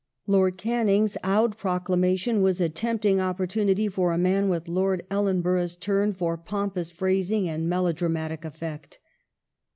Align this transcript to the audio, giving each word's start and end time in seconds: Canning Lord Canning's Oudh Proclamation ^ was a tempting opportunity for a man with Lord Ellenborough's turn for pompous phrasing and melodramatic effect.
Canning 0.25 0.35
Lord 0.35 0.57
Canning's 0.57 1.17
Oudh 1.23 1.57
Proclamation 1.57 2.37
^ 2.39 2.41
was 2.41 2.59
a 2.59 2.69
tempting 2.69 3.19
opportunity 3.21 3.87
for 3.87 4.11
a 4.13 4.17
man 4.17 4.49
with 4.49 4.67
Lord 4.67 5.05
Ellenborough's 5.11 5.75
turn 5.75 6.11
for 6.13 6.37
pompous 6.39 6.89
phrasing 6.89 7.47
and 7.47 7.69
melodramatic 7.69 8.43
effect. 8.43 8.97